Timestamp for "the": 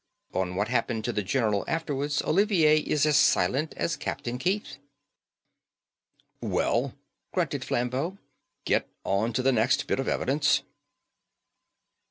1.13-1.21, 9.43-9.51